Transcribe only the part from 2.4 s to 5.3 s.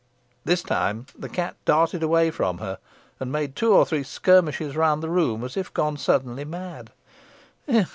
her, and made two or three skirmishes round the